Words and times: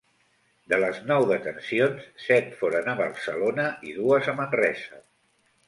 De 0.71 0.79
les 0.83 1.01
nou 1.11 1.25
detencions, 1.31 2.07
set 2.25 2.49
foren 2.63 2.91
a 2.95 2.97
Barcelona 3.03 3.69
i 3.93 3.97
dues 4.01 4.33
a 4.35 4.39
Manresa. 4.43 5.03